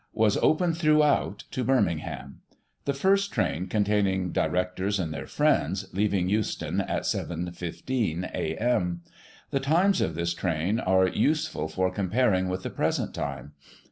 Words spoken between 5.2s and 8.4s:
friends, leaving Euston at 7.15